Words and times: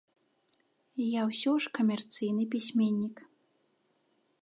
Я 1.07 1.21
ўсё 1.29 1.53
ж 1.65 1.73
камерцыйны 1.81 2.43
пісьменнік. 2.57 3.17